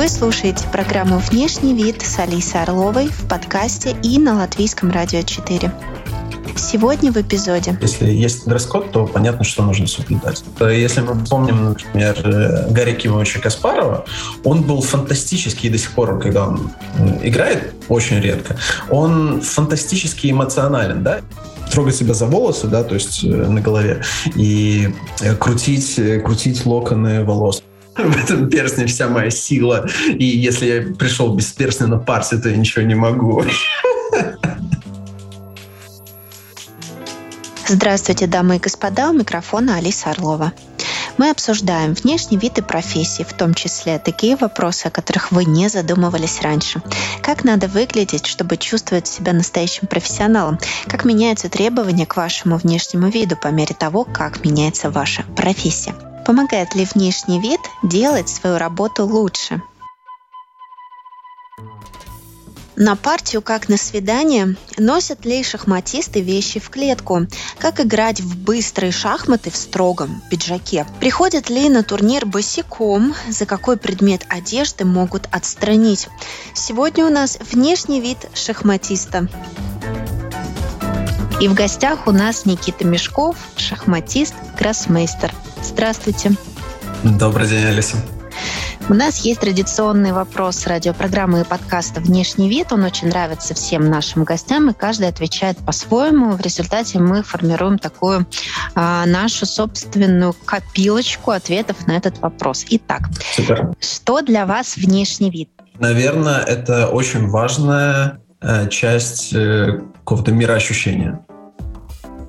[0.00, 5.70] Вы слушаете программу «Внешний вид» с Алисой Орловой в подкасте и на Латвийском радио 4.
[6.56, 7.78] Сегодня в эпизоде.
[7.82, 10.42] Если есть дресс-код, то понятно, что нужно соблюдать.
[10.58, 14.06] Если мы помним, например, э, Гарри Кимовича Каспарова,
[14.42, 16.70] он был фантастический до сих пор, когда он
[17.22, 18.56] играет, очень редко,
[18.88, 21.20] он фантастически эмоционален, да?
[21.70, 24.02] трогать себя за волосы, да, то есть э, на голове,
[24.34, 27.62] и э, крутить, крутить локоны волос.
[28.04, 29.86] В этом перстне вся моя сила.
[30.08, 33.44] И если я пришел без перстня на парсе, то я ничего не могу.
[37.68, 40.52] Здравствуйте, дамы и господа, у микрофона Алиса Орлова.
[41.18, 45.68] Мы обсуждаем внешний вид и профессии, в том числе такие вопросы, о которых вы не
[45.68, 46.82] задумывались раньше.
[47.22, 50.58] Как надо выглядеть, чтобы чувствовать себя настоящим профессионалом?
[50.88, 55.94] Как меняются требования к вашему внешнему виду по мере того, как меняется ваша профессия?
[56.24, 59.62] Помогает ли внешний вид делать свою работу лучше?
[62.80, 67.26] На партию, как на свидание, носят ли шахматисты вещи в клетку?
[67.58, 70.86] Как играть в быстрые шахматы в строгом пиджаке?
[70.98, 73.14] Приходят ли на турнир босиком?
[73.28, 76.08] За какой предмет одежды могут отстранить?
[76.54, 79.28] Сегодня у нас внешний вид шахматиста.
[81.38, 85.34] И в гостях у нас Никита Мешков, шахматист, гроссмейстер.
[85.62, 86.32] Здравствуйте.
[87.04, 87.96] Добрый день, Алиса.
[88.88, 92.72] У нас есть традиционный вопрос радиопрограммы и подкаста «Внешний вид».
[92.72, 96.32] Он очень нравится всем нашим гостям, и каждый отвечает по-своему.
[96.32, 98.26] В результате мы формируем такую
[98.74, 102.66] а, нашу собственную копилочку ответов на этот вопрос.
[102.68, 103.70] Итак, Супер.
[103.78, 105.50] что для вас внешний вид?
[105.78, 111.20] Наверное, это очень важная э, часть э, какого-то мироощущения.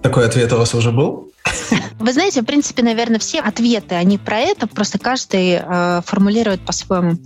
[0.04, 1.32] Такой ответ у вас уже был?
[2.02, 7.18] Вы знаете, в принципе, наверное, все ответы, они про это, просто каждый э, формулирует по-своему.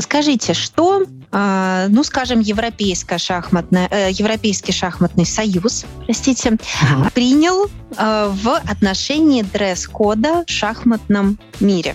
[0.00, 7.12] Скажите, что, э, ну, скажем, европейская шахматная, э, Европейский шахматный союз, простите, uh-huh.
[7.14, 11.94] принял э, в отношении дресс-кода в шахматном мире?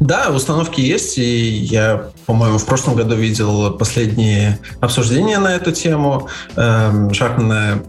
[0.00, 6.28] Да, установки есть, и я, по-моему, в прошлом году видел последние обсуждения на эту тему.
[6.56, 7.82] Эм, шахматное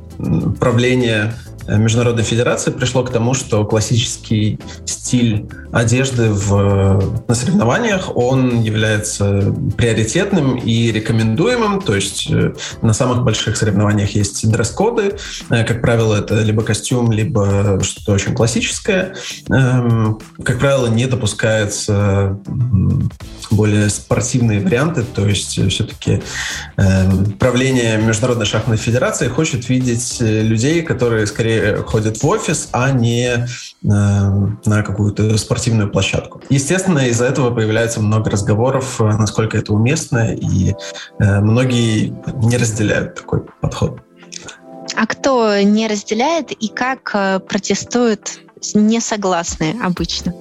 [0.60, 1.34] правление
[1.68, 10.56] Международной Федерации пришло к тому, что классический стиль одежды в, на соревнованиях, он является приоритетным
[10.56, 11.82] и рекомендуемым.
[11.82, 15.18] То есть э, на самых больших соревнованиях есть дресс-коды.
[15.50, 19.16] Э, как правило, это либо костюм, либо что-то очень классическое.
[19.50, 22.40] Эм, как правило, не допускается
[23.50, 25.04] более спортивные варианты.
[25.04, 26.22] То есть все-таки
[26.78, 32.92] эм, правление Международной шахматной федерации хочет видеть людей, которые скорее скорее ходят в офис, а
[32.92, 33.46] не э,
[33.84, 36.42] на какую-то спортивную площадку.
[36.50, 40.74] Естественно, из-за этого появляется много разговоров, э, насколько это уместно, и
[41.20, 42.14] э, многие
[42.44, 44.00] не разделяют такой подход.
[44.96, 47.12] А кто не разделяет и как
[47.48, 48.40] протестуют
[48.74, 50.34] несогласные обычно?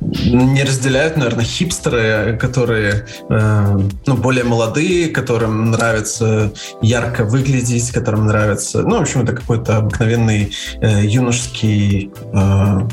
[0.00, 6.52] Не разделяют, наверное, хипстеры, которые э, ну, более молодые, которым нравится
[6.82, 12.88] ярко выглядеть, которым нравится, ну, в общем, это какой-то обыкновенный э, юношеский э,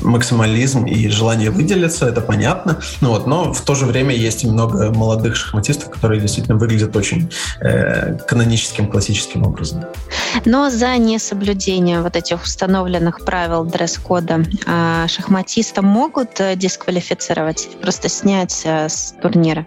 [0.00, 2.80] максимализм и желание выделиться, это понятно.
[3.00, 7.30] Ну вот, но в то же время есть много молодых шахматистов, которые действительно выглядят очень
[7.60, 9.84] э, каноническим, классическим образом.
[10.44, 18.88] Но за несоблюдение вот этих установленных правил дресс-кода э, шахматиста могут дисквалифицировать, просто снять э,
[18.88, 19.66] с турнира?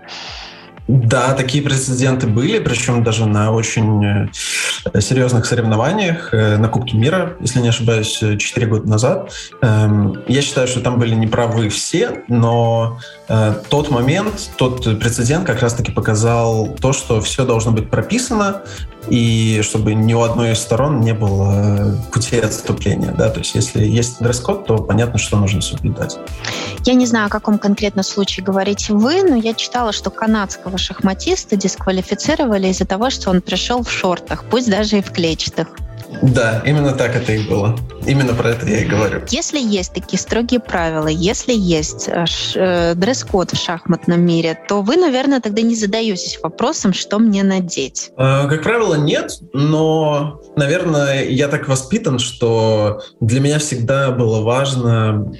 [0.93, 7.37] Да, такие прецеденты были, причем даже на очень э, серьезных соревнованиях, э, на Кубке мира,
[7.39, 9.31] если не ошибаюсь, 4 года назад.
[9.61, 12.99] Эм, я считаю, что там были неправы все, но
[13.29, 18.63] э, тот момент, тот прецедент как раз-таки показал то, что все должно быть прописано,
[19.09, 23.11] и чтобы ни у одной из сторон не было пути отступления.
[23.11, 23.29] Да?
[23.29, 26.17] То есть если есть дресс-код, то понятно, что нужно соблюдать.
[26.85, 31.55] Я не знаю, о каком конкретно случае говорите вы, но я читала, что канадского шахматиста
[31.55, 35.67] дисквалифицировали из-за того, что он пришел в шортах, пусть даже и в клетчатых.
[36.21, 37.75] Да, именно так это и было.
[38.05, 39.21] Именно про это я и говорю.
[39.29, 42.25] Если есть такие строгие правила, если есть э,
[42.55, 48.11] э, дресс-код в шахматном мире, то вы, наверное, тогда не задаетесь вопросом, что мне надеть.
[48.17, 55.31] Э, как правило, нет, но, наверное, я так воспитан, что для меня всегда было важно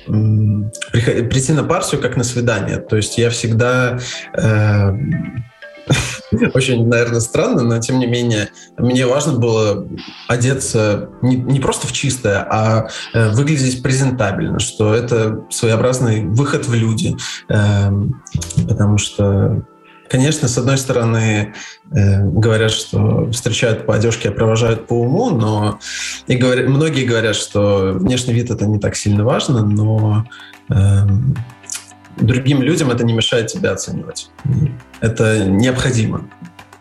[0.92, 2.78] прийти на партию как на свидание.
[2.78, 4.00] То есть я всегда
[6.54, 9.88] очень, наверное, странно, но тем не менее мне важно было
[10.28, 16.74] одеться не, не просто в чистое, а э, выглядеть презентабельно, что это своеобразный выход в
[16.74, 17.16] люди,
[17.50, 17.92] э,
[18.68, 19.64] потому что
[20.12, 21.54] Конечно, с одной стороны,
[21.90, 25.80] э, говорят, что встречают по одежке, а провожают по уму, но
[26.28, 30.26] и говорят, многие говорят, что внешний вид это не так сильно важно, но
[30.68, 31.08] э,
[32.18, 34.30] другим людям это не мешает тебя оценивать.
[35.00, 36.28] Это необходимо,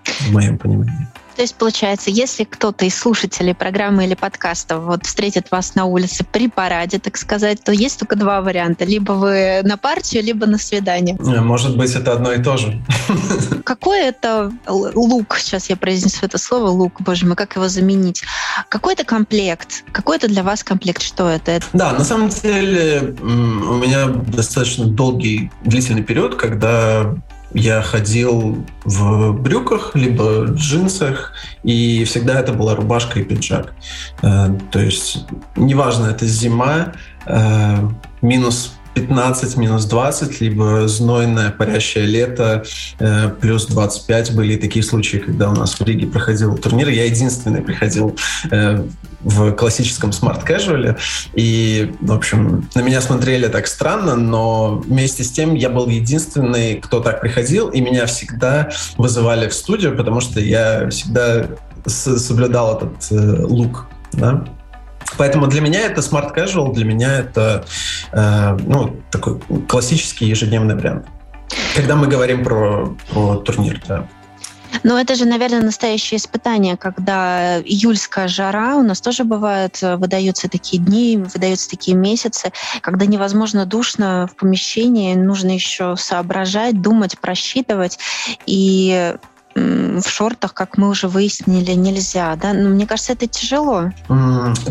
[0.04, 1.08] в моем понимании.
[1.40, 6.22] То есть, получается, если кто-то из слушателей программы или подкаста вот встретит вас на улице
[6.30, 8.84] при параде, так сказать, то есть только два варианта.
[8.84, 11.16] Либо вы на партию, либо на свидание.
[11.18, 12.78] Э, может быть, это одно и то же.
[13.64, 15.38] Какой это лук?
[15.38, 18.22] Сейчас я произнесу это слово лук, боже мой, как его заменить?
[18.68, 19.84] Какой это комплект?
[19.92, 21.00] Какой это для вас комплект?
[21.00, 21.60] Что это?
[21.72, 27.14] Да, на самом деле у меня достаточно долгий, длительный период, когда
[27.52, 31.32] я ходил в брюках, либо джинсах,
[31.62, 33.74] и всегда это была рубашка и пиджак.
[34.22, 35.26] Э, то есть,
[35.56, 36.92] неважно, это зима,
[37.26, 37.88] э,
[38.22, 42.64] минус 15, минус 20, либо знойное парящее лето,
[42.98, 44.34] э, плюс 25.
[44.34, 46.88] Были такие случаи, когда у нас в Риге проходил турнир.
[46.88, 48.16] Я единственный приходил
[48.50, 48.84] э,
[49.22, 50.96] в классическом смарт-кэжуале.
[51.34, 56.76] И, в общем, на меня смотрели так странно, но вместе с тем я был единственный,
[56.76, 61.46] кто так приходил, и меня всегда вызывали в студию, потому что я всегда
[61.86, 63.86] соблюдал этот э, лук.
[64.12, 64.44] Да?
[65.16, 67.64] Поэтому для меня это smart casual, для меня это
[68.12, 71.06] э, ну, такой классический ежедневный бренд.
[71.74, 74.06] Когда мы говорим про, про турнир, да.
[74.82, 80.48] Но это же, наверное, настоящее испытание, когда июльская жара, у нас тоже бывает, э, выдаются
[80.48, 87.98] такие дни, выдаются такие месяцы, когда невозможно душно в помещении, нужно еще соображать, думать, просчитывать.
[88.46, 89.14] И
[90.00, 92.52] в шортах, как мы уже выяснили, нельзя, да?
[92.52, 93.90] Но мне кажется, это тяжело.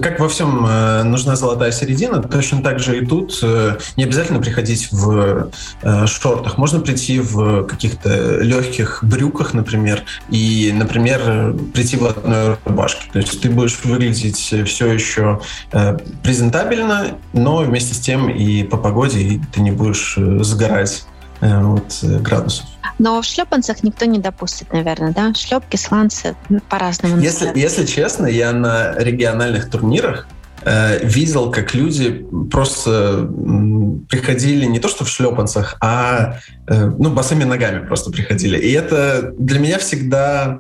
[0.02, 4.40] Как во всем э, нужна золотая середина, точно так же и тут э, не обязательно
[4.40, 5.52] приходить в
[5.82, 6.58] э, шортах.
[6.58, 13.10] Можно прийти в каких-то легких брюках, например, и, например, прийти в одной рубашке.
[13.12, 15.42] То есть ты будешь выглядеть все еще
[16.24, 21.06] презентабельно, но вместе с тем и по погоде ты не будешь сгорать
[21.42, 22.66] от градусов.
[22.98, 25.34] Но в шлепанцах никто не допустит, наверное, да?
[25.34, 26.36] Шлепки, сланцы
[26.70, 27.18] по-разному.
[27.20, 30.28] Если, если честно, я на региональных турнирах
[30.64, 33.30] э, видел, как люди просто
[34.10, 38.58] приходили не то что в шлепанцах, а э, ну, босыми ногами просто приходили.
[38.58, 40.60] И это для меня всегда...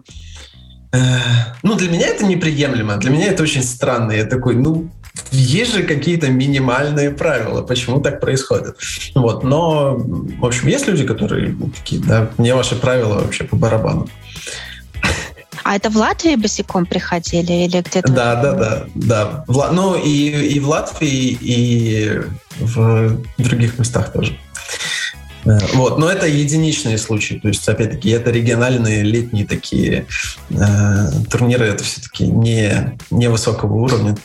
[0.93, 0.97] Э,
[1.61, 4.13] ну, для меня это неприемлемо, для меня это очень странно.
[4.13, 4.89] Я такой, ну,
[5.31, 8.75] есть же какие-то минимальные правила, почему так происходит.
[9.15, 14.07] Вот, но, в общем, есть люди, которые такие, да, мне ваши правила вообще по барабану.
[15.63, 18.11] А это в Латвии босиком приходили или где-то?
[18.11, 19.43] Да, да, да, да.
[19.47, 22.21] В, ну и, и в Латвии, и
[22.59, 24.37] в других местах тоже.
[25.45, 30.05] Э, вот, но это единичные случаи, то есть, опять-таки, это региональные летние такие
[30.49, 30.55] э,
[31.29, 34.17] турниры, это все-таки не, не высокого уровня.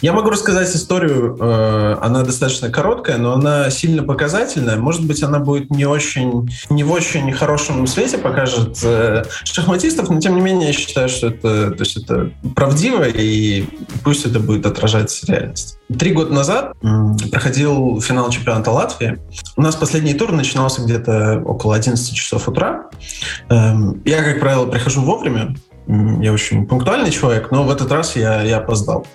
[0.00, 4.76] Я могу рассказать историю, э, она достаточно короткая, но она сильно показательная.
[4.76, 10.20] Может быть, она будет не очень, не в очень хорошем свете покажет э, шахматистов, но
[10.20, 13.64] тем не менее я считаю, что это, то есть это правдиво и
[14.04, 15.78] пусть это будет отражать реальность.
[15.98, 16.74] Три года назад
[17.32, 19.18] проходил финал чемпионата Латвии.
[19.56, 22.90] У нас последний тур начинался где-то около 11 часов утра.
[23.48, 25.56] Эм, я, как правило, прихожу вовремя,
[25.88, 29.06] я очень пунктуальный человек, но в этот раз я, я опоздал.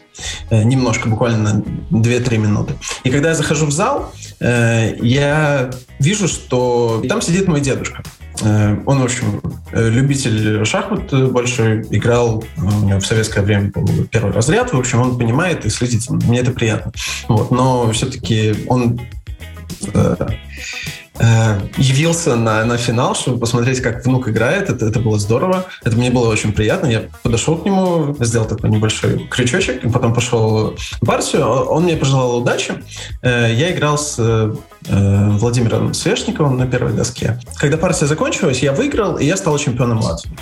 [0.50, 2.74] Э, немножко, буквально на 2-3 минуты.
[3.04, 8.04] И когда я захожу в зал, э, я вижу, что там сидит мой дедушка.
[8.42, 13.72] Э, он, в общем, любитель шахмат большой, играл в советское время
[14.12, 14.74] первый разряд.
[14.74, 16.10] В общем, он понимает и следит.
[16.10, 16.92] Мне это приятно.
[17.28, 17.52] Вот.
[17.52, 19.00] Но все-таки он
[21.20, 24.70] явился на, на финал, чтобы посмотреть, как внук играет.
[24.70, 25.66] Это, это было здорово.
[25.84, 26.88] Это мне было очень приятно.
[26.88, 31.46] Я подошел к нему, сделал такой небольшой крючочек, и потом пошел в партию.
[31.46, 32.74] Он мне пожелал удачи.
[33.22, 34.54] Э, я играл с э,
[34.90, 37.40] Владимиром Свешниковым на первой доске.
[37.58, 40.36] Когда партия закончилась, я выиграл, и я стал чемпионом Латвии.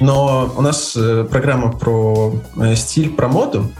[0.00, 0.96] Но у нас
[1.30, 2.34] программа про
[2.76, 3.72] стиль, про моду,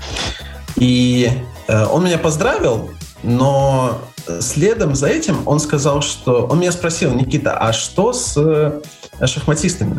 [0.77, 1.31] и
[1.69, 2.91] он меня поздравил,
[3.23, 4.01] но
[4.41, 6.47] следом за этим он сказал, что...
[6.47, 8.81] Он меня спросил, Никита, а что с э,
[9.27, 9.99] шахматистами?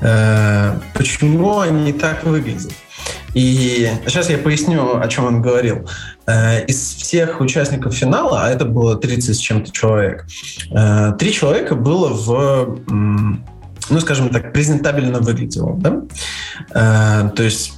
[0.00, 2.72] Э, почему они так выглядят?
[3.34, 5.88] И сейчас я поясню, о чем он говорил.
[6.26, 10.26] Э, из всех участников финала, а это было 30 с чем-то человек,
[11.18, 12.78] три человека было в
[13.90, 15.74] ну, скажем так, презентабельно выглядело.
[15.78, 17.30] Да?
[17.30, 17.77] То есть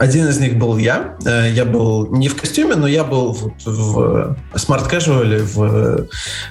[0.00, 1.16] один из них был я.
[1.26, 6.06] Э, я был не в костюме, но я был вот в смарт-кэжуале, в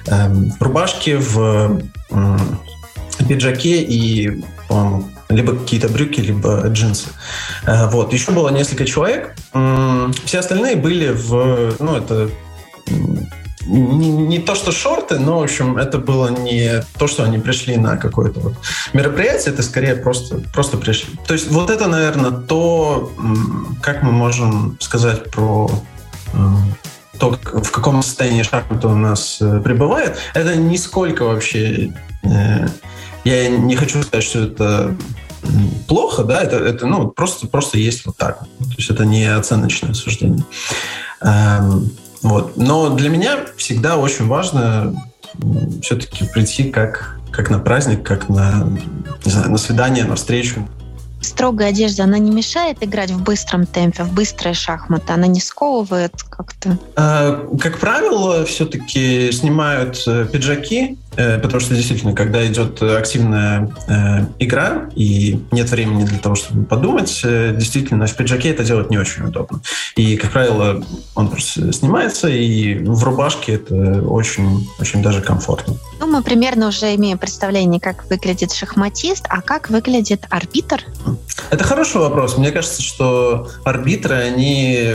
[0.06, 1.80] э, рубашке, в
[2.10, 2.36] э,
[3.28, 4.44] пиджаке и,
[5.28, 7.08] либо какие-то брюки, либо джинсы.
[7.66, 8.12] Э, вот.
[8.12, 9.34] Еще было несколько человек.
[10.24, 11.74] Все остальные были в...
[11.80, 12.30] Ну, это
[13.70, 17.96] не, то, что шорты, но, в общем, это было не то, что они пришли на
[17.96, 18.54] какое-то вот
[18.92, 21.14] мероприятие, это скорее просто, просто пришли.
[21.26, 23.12] То есть вот это, наверное, то,
[23.82, 25.70] как мы можем сказать про
[27.18, 31.92] то, в каком состоянии шахматы у нас э, пребывает, это нисколько вообще...
[32.22, 32.66] Э,
[33.24, 34.96] я не хочу сказать, что это
[35.86, 38.40] плохо, да, это, это ну, просто, просто есть вот так.
[38.40, 40.44] То есть это не оценочное суждение.
[42.22, 42.56] Вот.
[42.56, 44.94] Но для меня всегда очень важно
[45.82, 48.68] все-таки прийти как, как на праздник, как на,
[49.24, 50.66] не знаю, на свидание, на встречу
[51.20, 55.12] строгая одежда, она не мешает играть в быстром темпе, в быстрые шахматы?
[55.12, 56.78] Она не сковывает как-то?
[56.96, 64.26] А, как правило, все-таки снимают э, пиджаки, э, потому что действительно, когда идет активная э,
[64.38, 69.24] игра и нет времени для того, чтобы подумать, действительно, в пиджаке это делать не очень
[69.24, 69.60] удобно.
[69.96, 70.82] И, как правило,
[71.14, 75.76] он просто снимается, и в рубашке это очень, очень даже комфортно.
[76.00, 80.82] Ну, мы примерно уже имеем представление, как выглядит шахматист, а как выглядит арбитр?
[81.50, 82.38] Это хороший вопрос.
[82.38, 84.94] Мне кажется, что арбитры, они,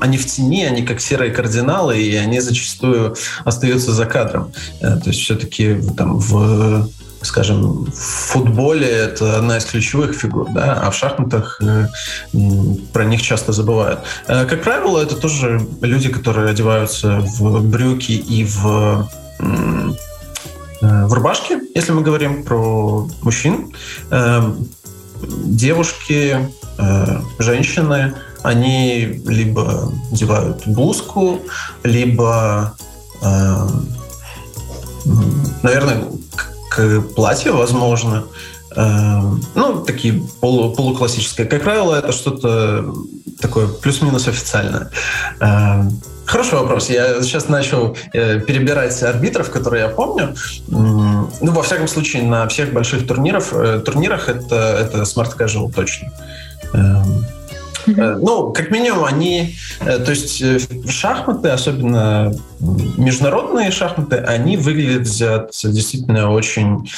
[0.00, 4.52] они в тени, они как серые кардиналы, и они зачастую остаются за кадром.
[4.80, 6.88] Э, то есть все-таки там в
[7.20, 11.86] скажем, в футболе это одна из ключевых фигур, да, а в шахматах э,
[12.92, 14.00] про них часто забывают.
[14.26, 19.08] Э, как правило, это тоже люди, которые одеваются в брюки и в
[20.82, 23.72] в рубашке, если мы говорим про мужчин
[25.44, 31.40] девушки, э, женщины, они либо одевают блузку,
[31.82, 32.74] либо,
[33.22, 33.68] э,
[35.62, 36.04] наверное,
[36.68, 38.24] к платью, возможно.
[38.74, 39.20] Э,
[39.54, 41.46] ну, такие полу, полуклассические.
[41.46, 42.92] Как правило, это что-то
[43.40, 44.90] такое плюс-минус официальное.
[46.26, 46.88] Хороший вопрос.
[46.88, 50.34] Я сейчас начал э, перебирать арбитров, которые я помню.
[50.68, 56.12] Ну, во всяком случае, на всех больших турнирах, э, турнирах это, это Smart Casual точно.
[56.74, 57.26] Эм,
[57.86, 59.56] э, ну, как минимум, они...
[59.80, 66.88] Э, то есть э, шахматы, особенно международные шахматы, они выглядят действительно очень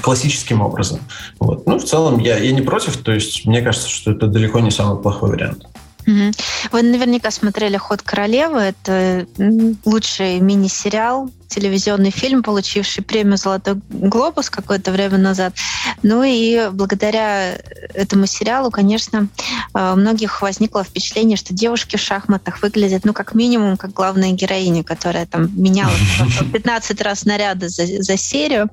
[0.00, 1.00] классическим образом.
[1.40, 1.66] Вот.
[1.66, 2.96] Ну, в целом, я, я не против.
[2.98, 5.66] То есть мне кажется, что это далеко не самый плохой вариант.
[6.06, 8.58] Вы наверняка смотрели «Ход королевы».
[8.60, 9.26] Это
[9.84, 15.54] лучший мини-сериал, телевизионный фильм, получивший премию «Золотой глобус» какое-то время назад.
[16.02, 17.58] Ну и благодаря
[17.94, 19.28] этому сериалу, конечно,
[19.74, 24.32] э, у многих возникло впечатление, что девушки в шахматах выглядят, ну, как минимум, как главная
[24.32, 25.92] героиня, которая там меняла
[26.52, 28.70] 15 раз наряды за, за серию.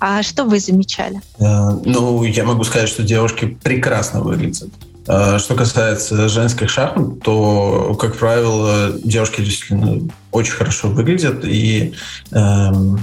[0.00, 1.20] А что вы замечали?
[1.38, 4.70] Э, ну, я могу сказать, что девушки прекрасно выглядят.
[5.08, 11.44] А, что касается женских шахмат, то, как правило, девушки действительно очень хорошо выглядят.
[11.44, 11.94] И,
[12.32, 13.00] эм,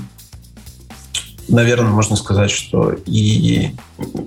[1.48, 3.72] наверное, можно сказать, что и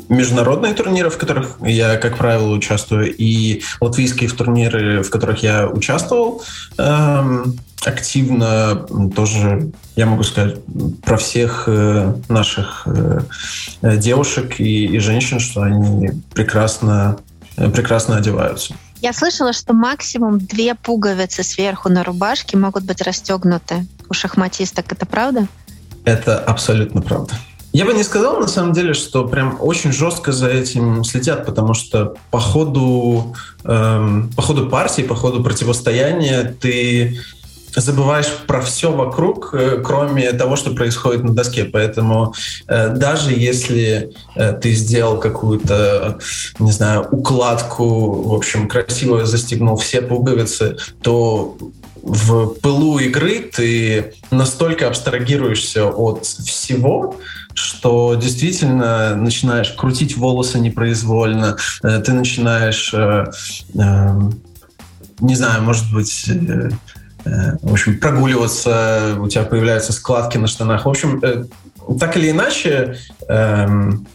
[0.08, 6.42] международные турниры, в которых я, как правило, участвую, и латвийские турниры, в которых я участвовал,
[6.78, 10.56] эм, активно тоже, я могу сказать,
[11.04, 13.20] про всех э, наших э,
[13.98, 17.25] девушек и, и женщин, что они прекрасно Э,
[17.56, 18.74] прекрасно одеваются.
[19.02, 24.90] Я слышала, что максимум две пуговицы сверху на рубашке могут быть расстегнуты у шахматисток.
[24.92, 25.46] Это правда?
[26.04, 27.34] Это абсолютно правда.
[27.72, 31.74] Я бы не сказал, на самом деле, что прям очень жестко за этим следят, потому
[31.74, 37.20] что по ходу, эм, по ходу партии, по ходу противостояния ты
[37.76, 41.64] забываешь про все вокруг, э, кроме того, что происходит на доске.
[41.64, 42.34] Поэтому
[42.68, 46.18] э, даже если э, ты сделал какую-то,
[46.58, 51.56] не знаю, укладку, в общем, красиво застегнул все пуговицы, то
[52.02, 57.16] в пылу игры ты настолько абстрагируешься от всего,
[57.52, 62.94] что действительно начинаешь крутить волосы непроизвольно, ты начинаешь,
[63.74, 66.30] не знаю, может быть,
[67.62, 70.86] в общем, прогуливаться, у тебя появляются складки на штанах.
[70.86, 71.44] В общем, э,
[71.98, 72.96] так или иначе,
[73.28, 74.06] эм,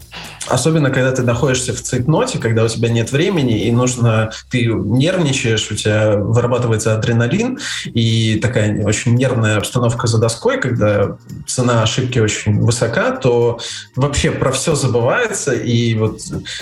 [0.52, 5.72] Особенно, когда ты находишься в цейтноте, когда у тебя нет времени, и нужно, ты нервничаешь,
[5.72, 11.18] у тебя вырабатывается адреналин, и такая очень нервная обстановка за доской, когда
[11.48, 13.60] цена ошибки очень высока, то
[13.96, 16.20] вообще про все забывается, и вот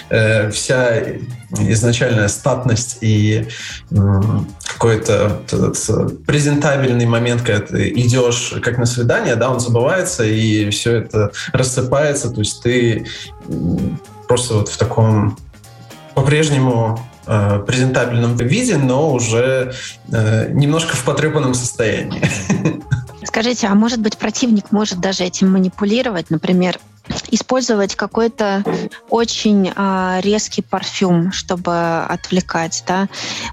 [0.10, 1.03] э, вся
[1.58, 3.48] изначальная статность и
[3.89, 3.96] э,
[4.62, 5.41] какой-то
[6.27, 12.29] презентабельный момент, когда ты идешь как на свидание, да, он забывается, и все это рассыпается,
[12.29, 13.08] то есть ты
[14.27, 15.37] просто вот в таком
[16.13, 19.73] по-прежнему э, презентабельном виде, но уже
[20.11, 22.21] э, немножко в потрепанном состоянии.
[23.23, 26.79] Скажите, а может быть противник может даже этим манипулировать, например,
[27.31, 28.63] использовать какой-то
[29.09, 33.07] очень а, резкий парфюм, чтобы отвлекать, да,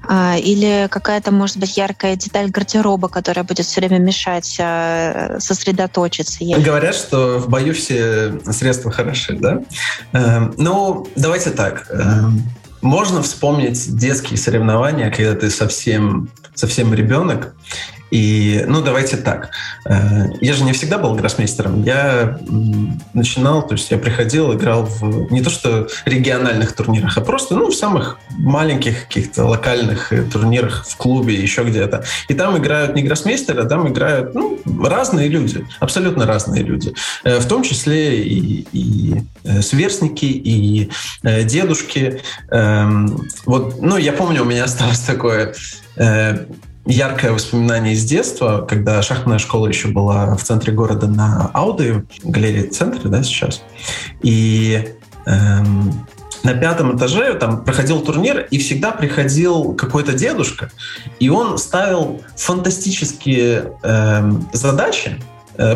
[0.09, 6.45] а, или какая-то, может быть, яркая деталь гардероба, которая будет все время мешать а, сосредоточиться.
[6.45, 9.63] Говорят, что в бою все средства хороши, да?
[10.13, 11.87] Э, ну, давайте так.
[11.91, 12.23] Э,
[12.83, 17.55] можно вспомнить детские соревнования, когда ты совсем, совсем ребенок,
[18.11, 19.51] и, ну, давайте так.
[19.85, 21.83] Э, я же не всегда был гроссмейстером.
[21.83, 22.39] Я
[23.15, 27.69] начинал, то есть я приходил, играл в не то что региональных турнирах, а просто, ну,
[27.69, 32.05] в самых маленьких каких-то локальных э, турнирах в клубе, еще где-то.
[32.29, 36.95] И там играют не гроссмейстеры, а там играют, ну, разные люди, абсолютно разные люди.
[37.25, 39.23] Э, в том числе и, и
[39.63, 40.91] сверстники, и
[41.23, 42.21] дедушки.
[42.51, 45.55] Эм, вот, ну, я помню, у меня осталось такое
[46.87, 52.69] яркое воспоминание из детства, когда шахматная школа еще была в центре города на Ауды, галерее
[52.69, 53.63] центре, да, сейчас.
[54.23, 54.95] И
[55.27, 56.07] эм,
[56.45, 60.71] на пятом этаже там проходил турнир, и всегда приходил какой-то дедушка,
[61.19, 65.21] и он ставил фантастические эм, задачи,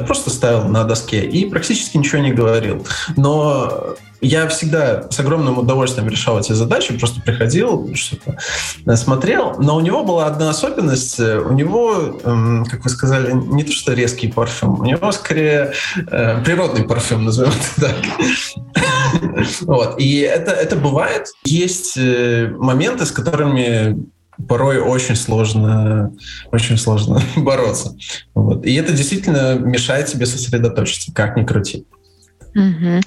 [0.06, 2.86] просто ставил на доске и практически ничего не говорил.
[3.16, 8.36] Но я всегда с огромным удовольствием решал эти задачи, просто приходил, что-то
[8.86, 13.32] э, смотрел, но у него была одна особенность, э, у него, эм, как вы сказали,
[13.32, 17.96] не то что резкий парфюм, у него скорее э, природный парфюм, назовем это так.
[19.62, 19.98] Вот.
[19.98, 21.28] И это, это бывает.
[21.44, 23.96] Есть моменты, с которыми
[24.48, 26.12] порой очень сложно,
[26.52, 27.96] очень сложно бороться.
[28.34, 28.64] Вот.
[28.64, 31.86] И это действительно мешает тебе сосредоточиться, как ни крути.
[32.54, 33.00] Угу.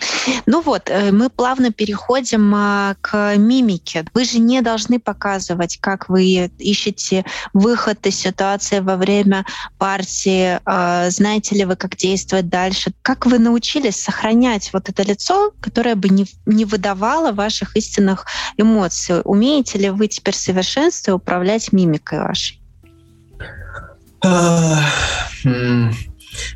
[0.46, 4.06] Ну вот, э, мы плавно переходим а, к мимике.
[4.14, 9.46] Вы же не должны показывать, как вы ищете выход из ситуации во время
[9.78, 10.60] партии.
[10.66, 12.94] А, знаете ли вы, как действовать дальше?
[13.02, 18.26] Как вы научились сохранять вот это лицо, которое бы не, не выдавало ваших истинных
[18.58, 19.22] эмоций?
[19.26, 22.62] Умеете ли вы теперь в совершенстве управлять мимикой вашей?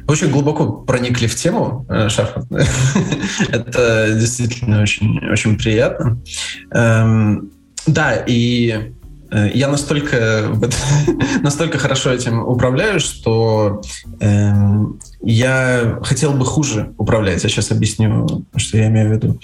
[0.08, 2.66] Очень глубоко проникли в тему э, шахматную.
[3.50, 6.20] Это действительно очень, очень приятно.
[6.72, 7.52] Эм,
[7.86, 8.92] да, и
[9.32, 10.52] э, я настолько,
[11.42, 13.82] настолько хорошо этим управляю, что
[14.20, 14.54] э,
[15.22, 17.44] я хотел бы хуже управлять.
[17.44, 19.40] Я сейчас объясню, что я имею в виду.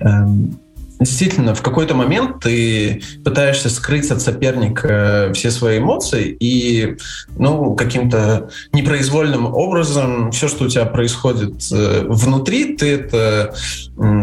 [0.00, 0.58] Эм,
[0.98, 6.96] действительно, в какой-то момент ты пытаешься скрыть от соперника все свои эмоции, и
[7.36, 13.54] ну, каким-то непроизвольным образом все, что у тебя происходит э, внутри, ты это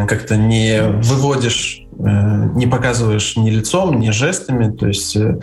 [0.07, 4.71] как-то не выводишь Э, не показываешь ни лицом, ни жестами.
[4.75, 5.39] То есть, э,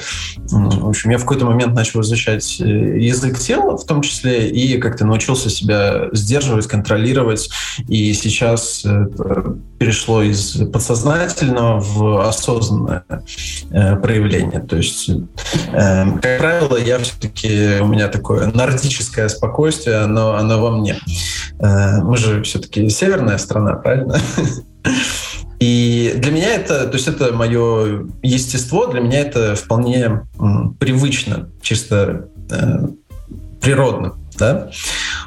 [0.50, 4.78] в общем, я в какой-то момент начал изучать э, язык тела, в том числе, и
[4.78, 7.50] как-то научился себя сдерживать, контролировать.
[7.88, 8.84] И сейчас
[9.78, 13.04] перешло из подсознательного в осознанное
[13.70, 14.60] проявление.
[14.60, 15.10] То есть,
[15.72, 20.98] как правило, я все-таки, у меня такое нордическое спокойствие, оно, оно во мне.
[21.58, 24.18] Мы же все-таки северная страна, правильно?
[25.60, 30.22] И для меня это, то есть это мое естество, для меня это вполне
[30.78, 32.86] привычно, чисто э,
[33.60, 34.70] природно, да.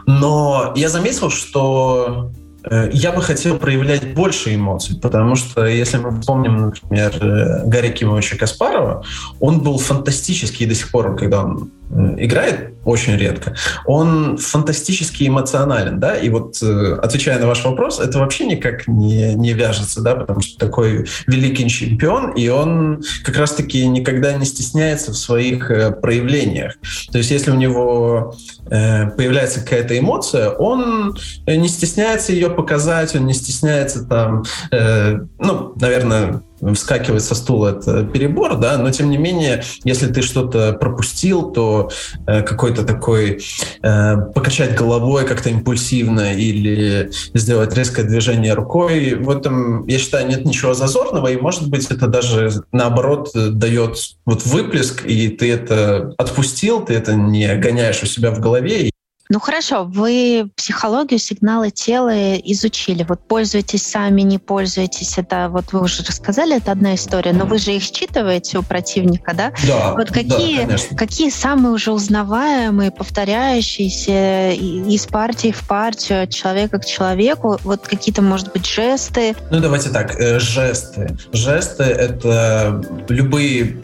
[0.08, 2.32] Но я заметил, что
[2.64, 7.92] э, я бы хотел проявлять больше эмоций, потому что если мы вспомним, например, э, Гарри
[7.92, 9.04] Кимовича Каспарова,
[9.40, 11.70] он был фантастический до сих пор, когда он
[12.18, 18.20] играет очень редко, он фантастически эмоционален, да, и вот э, отвечая на ваш вопрос, это
[18.20, 23.88] вообще никак не, не вяжется, да, потому что такой великий чемпион, и он как раз-таки
[23.88, 26.74] никогда не стесняется в своих э, проявлениях.
[27.12, 31.16] То есть если у него появляется какая-то эмоция, он
[31.46, 36.42] не стесняется ее показать, он не стесняется там, ну, наверное,
[36.74, 41.90] вскакивать со стула– это перебор, да, но тем не менее, если ты что-то пропустил, то
[42.28, 43.42] э, какой-то такой
[43.82, 50.46] э, покачать головой как-то импульсивно или сделать резкое движение рукой, в этом, я считаю, нет
[50.46, 56.86] ничего зазорного, и, может быть, это даже, наоборот, дает вот выплеск, и ты это отпустил,
[56.86, 58.93] ты это не гоняешь у себя в голове,
[59.30, 63.06] ну хорошо, вы психологию, сигналы тела изучили.
[63.08, 65.18] Вот пользуетесь сами, не пользуетесь.
[65.18, 69.34] Это вот вы уже рассказали, это одна история, но вы же их считываете у противника,
[69.34, 69.54] да?
[69.66, 69.94] Да.
[69.94, 76.86] Вот какие, да, какие самые уже узнаваемые, повторяющиеся из партии в партию, от человека к
[76.86, 79.36] человеку, вот какие-то, может быть, жесты?
[79.50, 81.16] Ну давайте так, э, жесты.
[81.32, 83.84] Жесты— это любые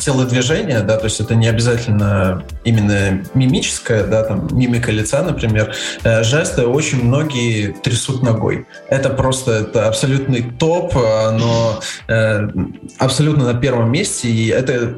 [0.00, 6.22] телодвижения, да, то есть это не обязательно именно мимическое, да, там мимика лица, например, э,
[6.22, 8.66] жесты очень многие трясут ногой.
[8.88, 12.48] Это просто это абсолютный топ, но э,
[12.98, 14.96] абсолютно на первом месте, и это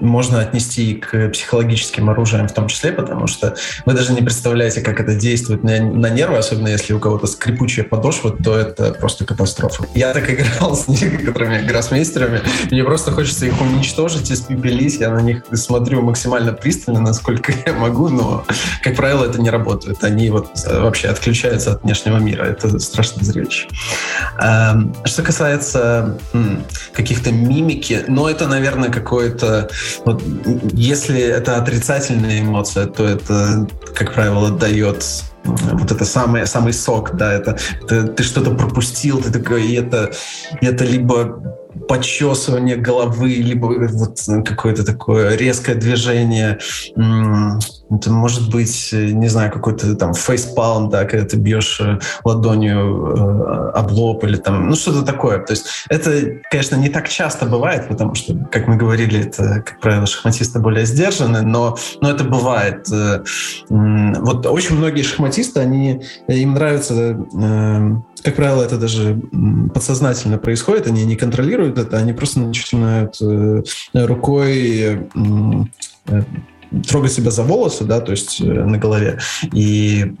[0.00, 3.54] можно отнести к психологическим оружиям в том числе, потому что
[3.86, 7.84] вы даже не представляете, как это действует на, на нервы, особенно если у кого-то скрипучая
[7.84, 9.86] подошва, то это просто катастрофа.
[9.94, 15.44] Я так играл с некоторыми гроссмейстерами, мне просто хочется их уничтожить, испепелить, я на них
[15.52, 18.44] смотрю максимально пристально, насколько я могу, но,
[18.82, 20.02] как правило, это не работает.
[20.04, 22.44] Они вот вообще отключаются от внешнего мира.
[22.44, 23.68] Это страшное зрелище.
[24.40, 26.18] Эм, что касается
[26.92, 29.68] каких-то мимики, но это, наверное, какое-то
[30.04, 30.22] вот,
[30.72, 35.04] если это отрицательная эмоция, то это, как правило, дает
[35.44, 40.12] вот это самый, самый сок, да, это, это ты что-то пропустил, ты такой, и это,
[40.60, 46.58] и это либо подчесывание головы, либо вот какое-то такое резкое движение.
[47.90, 53.70] Это может быть, не знаю, какой-то там фейспалм, да, когда ты бьешь э, ладонью э,
[53.74, 55.38] об лоб или там, ну что-то такое.
[55.38, 59.80] То есть это, конечно, не так часто бывает, потому что, как мы говорили, это, как
[59.80, 62.88] правило, шахматисты более сдержаны, но, но это бывает.
[62.90, 63.22] Э,
[63.68, 67.16] вот очень многие шахматисты, они, им нравится
[68.24, 69.20] как правило, это даже
[69.74, 73.62] подсознательно происходит, они не контролируют это, они просто начинают э,
[73.94, 75.08] рукой
[76.04, 76.22] э,
[76.88, 79.18] трогать себя за волосы, да, то есть э, на голове,
[79.52, 80.14] и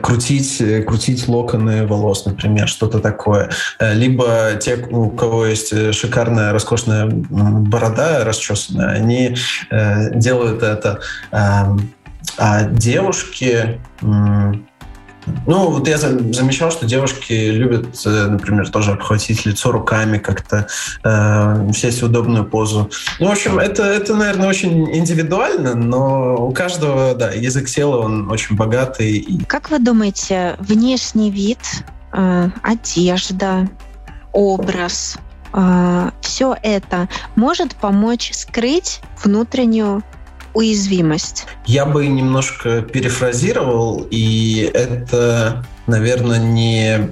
[0.00, 3.50] крутить, крутить локоны волос, например, что-то такое.
[3.78, 9.36] Либо те, у кого есть шикарная, роскошная борода расчесанная, они
[10.14, 11.00] делают это.
[11.30, 13.78] А девушки
[15.46, 20.66] ну, вот я замечал, что девушки любят, э, например, тоже обхватить лицо руками, как-то
[21.04, 22.90] э, сесть в удобную позу.
[23.18, 28.30] Ну, в общем, это, это, наверное, очень индивидуально, но у каждого, да, язык тела, он
[28.30, 29.44] очень богатый.
[29.48, 31.58] Как вы думаете, внешний вид,
[32.12, 33.68] э, одежда,
[34.32, 35.18] образ,
[35.52, 40.02] э, все это может помочь скрыть внутреннюю
[40.56, 41.46] уязвимость?
[41.66, 47.10] Я бы немножко перефразировал, и это, наверное, не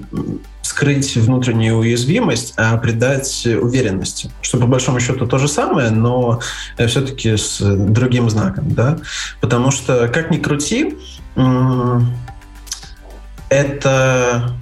[0.63, 4.31] скрыть внутреннюю уязвимость, а придать уверенности.
[4.41, 6.41] Что по большому счету то же самое, но
[6.79, 8.99] э, все-таки с другим знаком, да.
[9.41, 10.97] Потому что, как ни крути,
[13.51, 14.57] это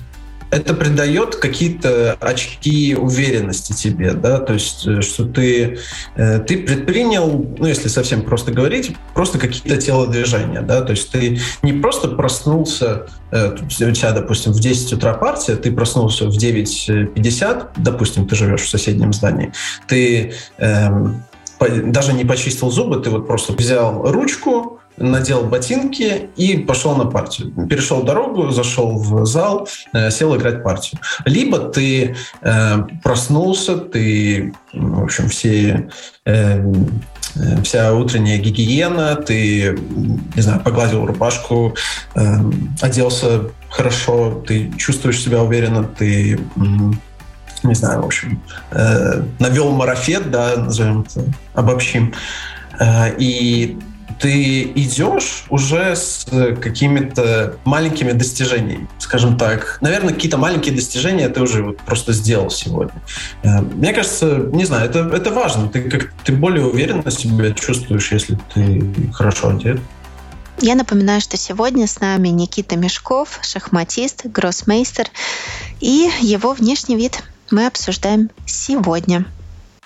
[0.53, 5.79] это придает какие-то очки уверенности тебе, да, то есть, э, что ты,
[6.15, 11.41] э, ты предпринял, ну, если совсем просто говорить, просто какие-то телодвижения, да, то есть ты
[11.62, 17.69] не просто проснулся, э, у тебя, допустим, в 10 утра партия, ты проснулся в 9.50,
[17.79, 19.53] допустим, ты живешь в соседнем здании,
[19.88, 21.25] ты эм,
[21.59, 27.52] даже не почистил зубы, ты вот просто взял ручку, надел ботинки и пошел на партию.
[27.68, 31.00] Перешел дорогу, зашел в зал, э, сел играть партию.
[31.24, 35.88] Либо ты э, проснулся, ты, в общем, все
[36.24, 36.62] э,
[37.62, 39.78] вся утренняя гигиена, ты,
[40.37, 41.74] не знаю, погладил рубашку,
[42.14, 42.20] э,
[42.81, 46.38] оделся хорошо, ты чувствуешь себя уверенно, ты
[47.62, 51.24] не знаю, в общем, э, навел марафет, да, назовем это,
[51.55, 52.12] обобщим,
[52.78, 53.78] э, и
[54.18, 56.27] ты идешь уже с
[56.61, 59.79] какими-то маленькими достижениями, скажем так.
[59.81, 63.01] Наверное, какие-то маленькие достижения ты уже вот просто сделал сегодня.
[63.42, 65.68] Э, мне кажется, не знаю, это, это важно.
[65.68, 69.81] Ты, как, ты более уверенно себя чувствуешь, если ты хорошо одет.
[70.61, 75.09] Я напоминаю, что сегодня с нами Никита Мешков, шахматист, гроссмейстер,
[75.81, 79.25] и его внешний вид мы обсуждаем сегодня.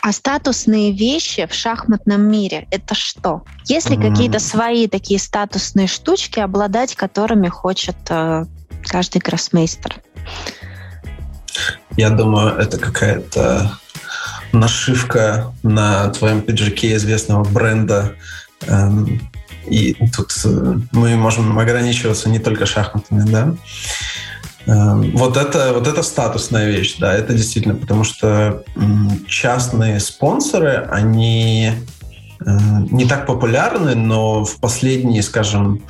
[0.01, 3.43] А статусные вещи в шахматном мире— это что?
[3.65, 4.11] Есть ли mm.
[4.11, 8.45] какие-то свои такие статусные штучки, обладать которыми хочет э,
[8.85, 9.97] каждый гроссмейстер?
[11.97, 13.79] Я думаю, это какая-то
[14.53, 18.15] нашивка на твоем пиджаке известного бренда.
[18.67, 19.21] Эм,
[19.67, 23.55] и тут э, мы можем ограничиваться не только шахматами, да.
[24.67, 28.65] Эм, вот это, вот это статусная вещь, да, это действительно, потому что
[29.29, 31.71] частные спонсоры, они
[32.45, 32.59] э,
[32.91, 35.83] не так популярны, но в последние, скажем,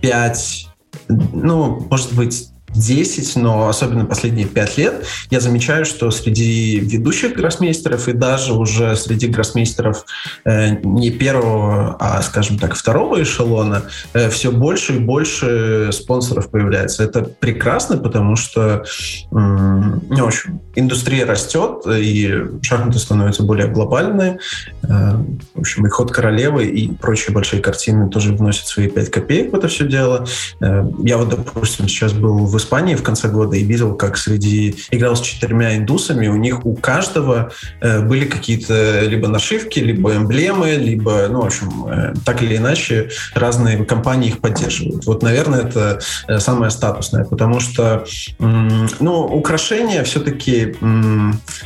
[0.00, 0.68] пять,
[1.08, 8.08] ну, может быть, 10, но особенно последние 5 лет, я замечаю, что среди ведущих гроссмейстеров
[8.08, 10.04] и даже уже среди гроссмейстеров
[10.44, 13.82] э, не первого, а, скажем так, второго эшелона
[14.12, 17.04] э, все больше и больше спонсоров появляется.
[17.04, 18.84] Это прекрасно, потому что э,
[19.30, 24.38] ну, в индустрия растет, и шахматы становятся более глобальные.
[24.82, 25.12] Э,
[25.54, 29.56] в общем, и ход королевы и прочие большие картины тоже вносят свои 5 копеек в
[29.56, 30.26] это все дело.
[30.60, 34.76] Э, я вот, допустим, сейчас был в Испании в конце года и видел, как среди...
[34.90, 40.70] Играл с четырьмя индусами, у них у каждого э, были какие-то либо нашивки, либо эмблемы,
[40.70, 45.04] либо, ну, в общем, э, так или иначе разные компании их поддерживают.
[45.06, 48.04] Вот, наверное, это э, самое статусное, потому что,
[48.38, 50.76] ну, украшения все-таки,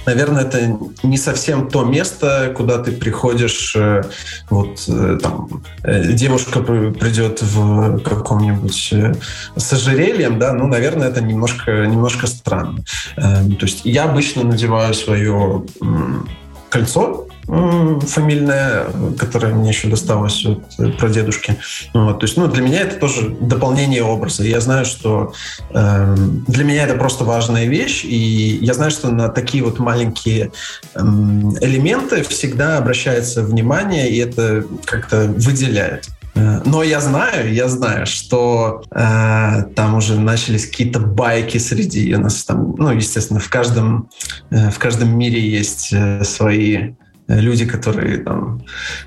[0.06, 4.02] наверное, это не совсем то место, куда ты приходишь, э,
[4.50, 9.14] вот, э, там, э, девушка придет в каком-нибудь э,
[9.56, 12.84] с ожерельем, да, ну, наверное, наверное, это немножко, немножко странно.
[13.16, 15.64] Эм, то есть я обычно надеваю свое
[16.70, 18.84] кольцо фамильное,
[19.18, 21.56] которое мне еще досталось от э, прадедушки.
[21.94, 24.44] Вот, то есть, ну, для меня это тоже дополнение образа.
[24.44, 25.32] Я знаю, что
[25.70, 26.14] э,
[26.46, 30.52] для меня это просто важная вещь, и я знаю, что на такие вот маленькие
[30.94, 36.06] э, элементы всегда обращается внимание, и это как-то выделяет.
[36.38, 42.20] Э, но я знаю, я знаю, что э, там уже начались какие-то байки среди у
[42.20, 44.08] нас там, ну, естественно, в каждом
[44.50, 46.94] э, в каждом мире есть э, свои
[47.26, 48.62] люди, которые там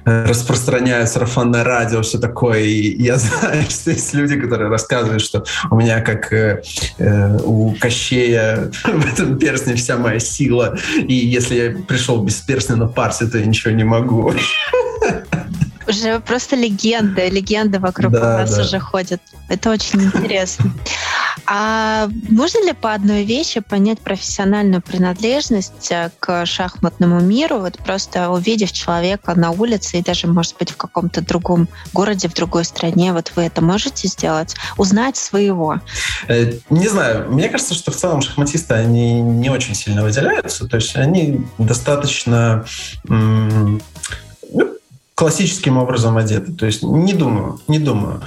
[0.06, 2.60] распространяют сарафанное радио, все такое.
[2.60, 6.62] И я знаю, что есть люди, которые рассказывают, что у меня как э,
[7.00, 12.76] э у Кощея в этом перстне вся моя сила, и если я пришел без перстня
[12.76, 14.34] на парсе, то я ничего не могу.
[15.88, 18.62] Уже просто легенда, легенда вокруг да, нас да.
[18.62, 19.22] уже ходит.
[19.50, 20.72] Это очень интересно.
[21.46, 28.30] А можно ли по одной вещи понять профессиональную принадлежность э, к шахматному миру, вот просто
[28.30, 33.14] увидев человека на улице и даже, может быть, в каком-то другом городе, в другой стране,
[33.14, 34.56] вот вы это можете сделать?
[34.78, 35.80] Узнать своего?
[36.28, 37.32] Э, не знаю.
[37.32, 40.68] Мне кажется, что в целом шахматисты, они не очень сильно выделяются.
[40.68, 42.66] То есть они достаточно
[45.22, 46.52] классическим образом одеты.
[46.52, 48.22] То есть не думаю, не думаю.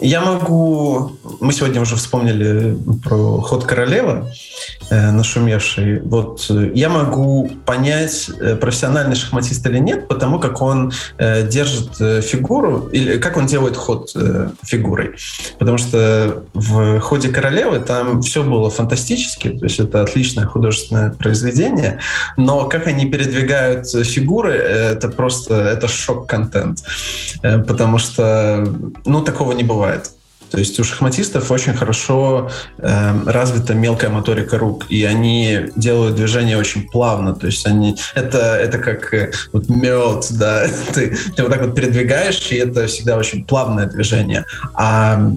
[0.00, 1.12] Я могу...
[1.40, 4.30] Мы сегодня уже вспомнили про ход королевы,
[4.88, 6.00] э, нашумевший.
[6.00, 12.00] Вот э, я могу понять, э, профессиональный шахматист или нет, потому как он э, держит
[12.00, 15.16] э, фигуру, или как он делает ход э, фигурой.
[15.58, 21.98] Потому что в ходе королевы там все было фантастически, то есть это отличное художественное произведение,
[22.38, 26.78] но как они передвигают фигуры, это просто это шок-контент.
[27.42, 28.66] Э, потому что,
[29.04, 30.10] ну, такого не бывает бывает.
[30.50, 36.58] То есть у шахматистов очень хорошо э, развита мелкая моторика рук, и они делают движение
[36.58, 37.36] очень плавно.
[37.36, 41.76] То есть они это это как э, вот мед, да, ты ты вот так вот
[41.76, 44.44] передвигаешь, и это всегда очень плавное движение.
[44.74, 45.30] А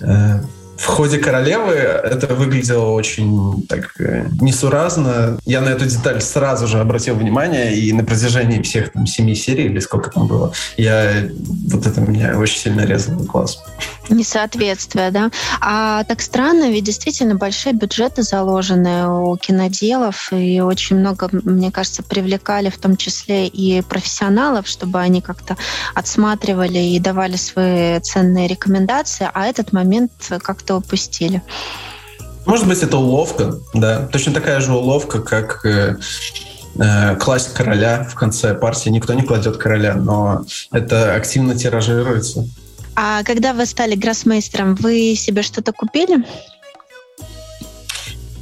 [0.00, 0.40] э,
[0.76, 5.38] в ходе королевы это выглядело очень так э, несуразно.
[5.44, 9.66] Я на эту деталь сразу же обратил внимание, и на протяжении всех там семи серий,
[9.66, 11.28] или сколько там было, я
[11.70, 13.62] вот это меня очень сильно резало глаз.
[14.10, 15.30] Несоответствие, да?
[15.60, 22.02] А так странно, ведь действительно большие бюджеты заложены у киноделов, и очень много, мне кажется,
[22.02, 25.56] привлекали в том числе и профессионалов, чтобы они как-то
[25.94, 30.12] отсматривали и давали свои ценные рекомендации, а этот момент
[30.42, 31.42] как-то упустили.
[32.46, 34.06] Может быть, это уловка, да.
[34.12, 35.96] Точно такая же уловка, как э,
[36.78, 38.90] э, класть короля в конце партии.
[38.90, 42.46] Никто не кладет короля, но это активно тиражируется.
[42.96, 46.24] А когда вы стали гроссмейстером, вы себе что-то купили?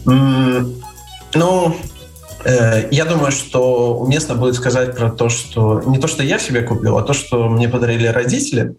[0.05, 0.83] Mm,
[1.35, 1.77] ну,
[2.45, 6.62] э, я думаю, что уместно будет сказать про то, что не то, что я себе
[6.62, 8.75] купил, а то, что мне подарили родители.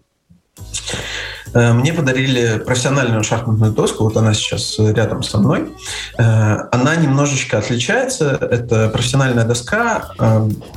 [1.54, 5.72] Мне подарили профессиональную шахматную доску, вот она сейчас рядом со мной.
[6.16, 8.30] Она немножечко отличается.
[8.30, 10.10] Это профессиональная доска.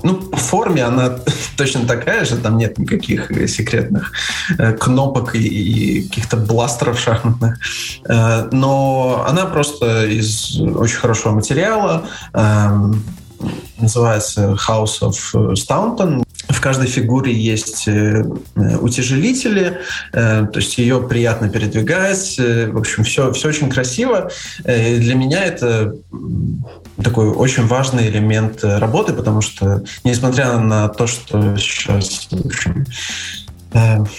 [0.04, 1.18] Ну, по форме она
[1.58, 4.12] точно такая же, там нет никаких секретных
[4.80, 7.58] кнопок и каких-то бластеров шахматных.
[8.08, 12.06] Но она просто из очень хорошего материала,
[13.80, 15.16] называется House of
[15.54, 16.24] Staunton.
[16.68, 18.26] Каждой фигуре есть э,
[18.82, 19.80] утяжелители,
[20.12, 22.36] э, то есть ее приятно передвигать.
[22.40, 24.30] Э, в общем, все, все очень красиво.
[24.66, 25.96] Для меня это
[27.02, 32.28] такой очень важный элемент работы, потому что, несмотря на то, что сейчас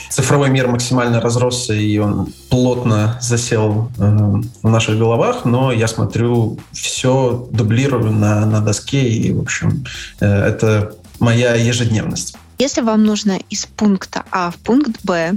[0.08, 7.46] цифровой мир максимально разросся, и он плотно засел в наших головах, но я смотрю, все
[7.50, 9.84] дублирую на, на доске, и, в общем,
[10.20, 12.36] это моя ежедневность.
[12.58, 15.34] Если вам нужно из пункта А в пункт Б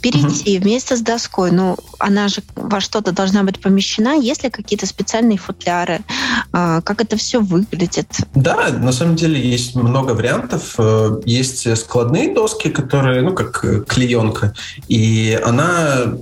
[0.00, 0.64] перейти угу.
[0.64, 5.38] вместе с доской, ну, она же во что-то должна быть помещена, есть ли какие-то специальные
[5.38, 6.00] футляры,
[6.52, 8.08] а, как это все выглядит?
[8.34, 10.74] Да, на самом деле есть много вариантов.
[10.78, 14.54] Э, есть складные доски, которые, ну, как клеенка,
[14.88, 16.14] и она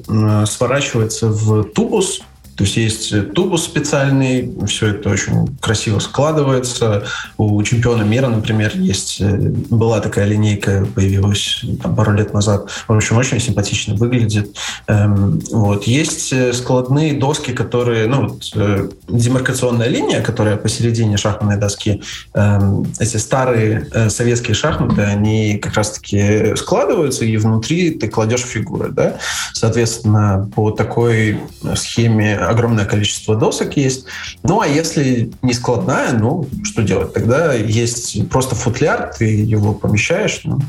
[0.47, 2.21] сворачивается в тубус,
[2.57, 7.05] то есть есть тубус специальный, все это очень красиво складывается.
[7.37, 9.37] У чемпиона мира, например, есть э,
[9.71, 12.71] была такая линейка, появилась там, пару лет назад.
[12.89, 14.57] В общем, очень симпатично выглядит.
[14.87, 15.85] Эм, вот.
[15.85, 22.03] Есть э, складные доски, которые, ну, вот, э, демаркационная линия, которая посередине шахматной доски.
[22.33, 28.93] Эм, эти старые советские шахматы, они как раз-таки складываются, и внутри ты кладешь фигуры.
[28.93, 29.19] Да?
[29.53, 31.39] Соответственно, по такой
[31.75, 34.07] схеме огромное количество досок есть.
[34.43, 37.13] Ну, а если не складная, ну, что делать?
[37.13, 40.41] Тогда есть просто футляр, ты его помещаешь.
[40.45, 40.61] Ну,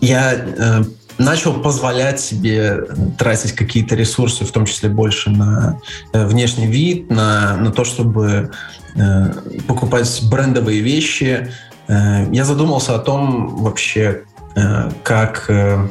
[0.00, 0.82] я э,
[1.18, 2.86] начал позволять себе
[3.18, 5.78] тратить какие-то ресурсы, в том числе больше на
[6.12, 8.50] э, внешний вид, на, на то, чтобы
[8.96, 9.32] э,
[9.68, 11.52] покупать брендовые вещи.
[11.86, 14.22] Э, я задумался о том вообще,
[14.56, 15.88] э, как э,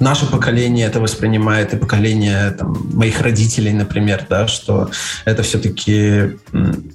[0.00, 4.90] наше поколение это воспринимает, и поколение там, моих родителей, например, да, что
[5.24, 6.38] это все-таки,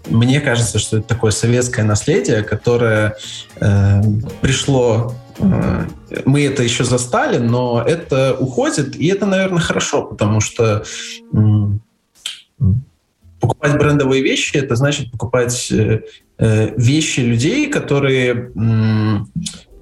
[0.10, 3.16] мне кажется, что это такое советское наследие, которое
[3.62, 4.02] э,
[4.42, 5.86] пришло Э,
[6.26, 10.84] мы это еще застали, но это уходит, и это, наверное, хорошо, потому что
[13.40, 16.02] покупать брендовые вещи, это значит покупать э,
[16.38, 18.52] э, вещи людей, которые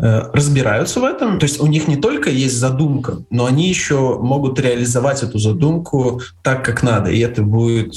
[0.03, 1.39] разбираются в этом.
[1.39, 6.21] То есть у них не только есть задумка, но они еще могут реализовать эту задумку
[6.41, 7.09] так, как надо.
[7.09, 7.95] И это будет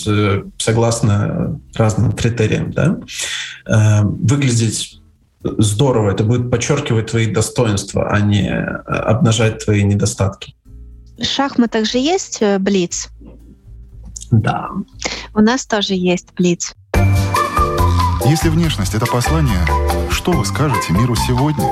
[0.59, 2.73] согласно разным критериям.
[2.73, 2.99] Да?
[4.05, 5.01] Выглядеть
[5.59, 6.11] здорово.
[6.11, 10.55] Это будет подчеркивать твои достоинства, а не э, обнажать твои недостатки.
[11.19, 13.09] В шахматах же есть э, блиц?
[14.31, 14.71] Да.
[15.35, 16.75] У нас тоже есть блиц.
[18.25, 19.61] Если внешность– это послание,
[20.17, 21.71] что вы скажете миру сегодня?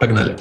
[0.00, 0.36] Погнали.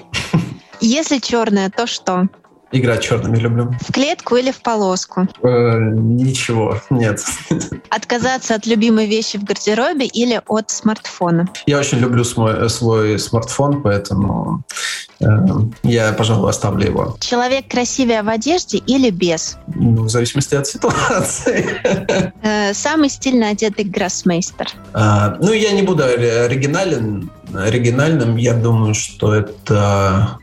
[0.81, 2.27] Если черное, то что?
[2.71, 3.73] Играть черными люблю.
[3.81, 5.27] В клетку или в полоску?
[5.41, 7.19] Э, ничего, нет.
[7.89, 11.49] Отказаться от любимой вещи в гардеробе или от смартфона?
[11.65, 14.63] Я очень люблю свой, свой смартфон, поэтому
[15.19, 15.25] э,
[15.81, 17.17] я, пожалуй, оставлю его.
[17.19, 19.57] Человек красивее в одежде или без?
[19.73, 21.65] Ну, в зависимости от ситуации.
[22.41, 24.67] Э, самый стильно одетый гроссмейстер?
[24.93, 28.37] А, ну, я не буду оригинален, оригинальным.
[28.37, 30.39] Я думаю, что это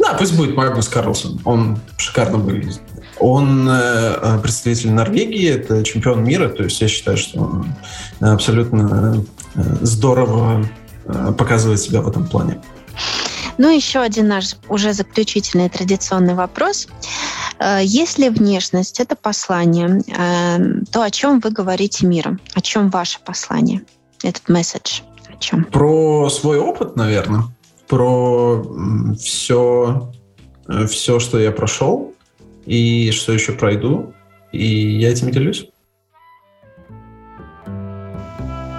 [0.00, 1.40] да, пусть будет Магнус Карлсон.
[1.44, 2.80] Он шикарно выглядит.
[3.18, 7.66] Он э, представитель Норвегии, это чемпион мира, то есть я считаю, что он
[8.20, 9.22] абсолютно
[9.54, 10.66] э, здорово
[11.04, 12.60] э, показывает себя в этом плане.
[13.58, 16.88] Ну, еще один наш уже заключительный традиционный вопрос.
[17.58, 22.38] Э, если внешность– это послание, э, то о чем вы говорите миру?
[22.54, 23.82] О чем ваше послание?
[24.22, 25.02] Этот месседж?
[25.28, 25.64] О чем?
[25.64, 27.44] Про свой опыт, наверное
[27.90, 28.64] про
[29.18, 30.12] все,
[30.88, 32.14] все, что я прошел
[32.64, 34.14] и что еще пройду.
[34.52, 35.66] И я этим делюсь.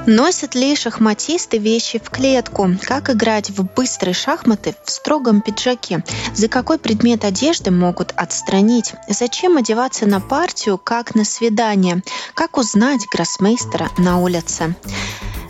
[0.07, 2.69] Носят ли шахматисты вещи в клетку?
[2.81, 6.03] Как играть в быстрые шахматы в строгом пиджаке?
[6.33, 8.93] За какой предмет одежды могут отстранить?
[9.09, 12.01] Зачем одеваться на партию, как на свидание?
[12.33, 14.75] Как узнать гроссмейстера на улице?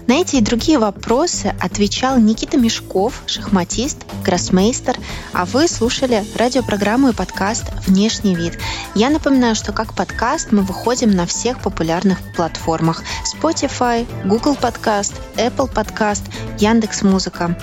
[0.08, 4.98] На эти и другие вопросы отвечал Никита Мешков, шахматист, гроссмейстер,
[5.34, 8.58] а вы слушали радиопрограмму и подкаст «Внешний вид».
[8.96, 15.72] Я напоминаю, что как подкаст мы выходим на всех популярных платформах Spotify, Google Podcast, Apple
[15.72, 16.24] Podcast,
[16.58, 17.58] Яндекс Музыка.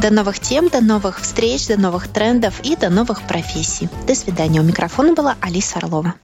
[0.00, 3.88] До новых тем, до новых встреч, до новых трендов и до новых профессий.
[4.06, 4.60] До свидания.
[4.60, 6.14] У микрофона была Алиса Орлова.